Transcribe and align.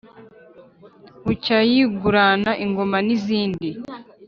bucya 1.23 1.57
yigurana 1.71 2.51
ingoma 2.65 2.97
nizindi 3.05 3.69